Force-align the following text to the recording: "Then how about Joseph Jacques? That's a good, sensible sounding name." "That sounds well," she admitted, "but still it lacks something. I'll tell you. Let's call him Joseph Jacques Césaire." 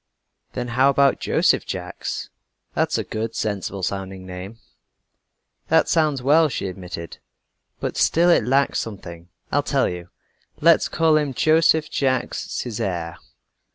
"Then 0.53 0.69
how 0.69 0.89
about 0.89 1.19
Joseph 1.19 1.63
Jacques? 1.63 2.07
That's 2.73 2.97
a 2.97 3.03
good, 3.03 3.35
sensible 3.35 3.83
sounding 3.83 4.25
name." 4.25 4.57
"That 5.67 5.87
sounds 5.87 6.23
well," 6.23 6.49
she 6.49 6.65
admitted, 6.65 7.19
"but 7.79 7.95
still 7.97 8.31
it 8.31 8.43
lacks 8.43 8.79
something. 8.79 9.29
I'll 9.51 9.61
tell 9.61 9.87
you. 9.87 10.09
Let's 10.59 10.89
call 10.89 11.17
him 11.17 11.35
Joseph 11.35 11.87
Jacques 11.91 12.33
Césaire." 12.33 13.17